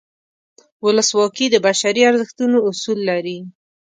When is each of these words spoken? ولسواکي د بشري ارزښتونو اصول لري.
ولسواکي 0.85 1.45
د 1.51 1.55
بشري 1.67 2.01
ارزښتونو 2.11 2.57
اصول 2.69 2.99
لري. 3.09 3.37